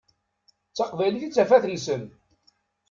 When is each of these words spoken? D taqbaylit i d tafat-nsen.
D 0.69 0.73
taqbaylit 0.77 1.21
i 1.25 1.29
d 1.29 1.33
tafat-nsen. 1.35 2.03